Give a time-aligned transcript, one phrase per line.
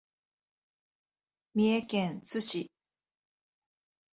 [1.53, 2.71] 三重県津市